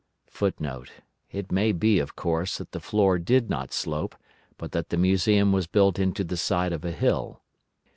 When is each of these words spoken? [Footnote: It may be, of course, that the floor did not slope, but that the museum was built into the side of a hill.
[Footnote: 0.31 0.91
It 1.29 1.51
may 1.51 1.71
be, 1.71 1.99
of 1.99 2.15
course, 2.15 2.57
that 2.57 2.71
the 2.71 2.79
floor 2.79 3.19
did 3.19 3.51
not 3.51 3.71
slope, 3.71 4.15
but 4.57 4.71
that 4.71 4.89
the 4.89 4.97
museum 4.97 5.51
was 5.51 5.67
built 5.67 5.99
into 5.99 6.23
the 6.23 6.37
side 6.37 6.73
of 6.73 6.83
a 6.83 6.91
hill. 6.91 7.43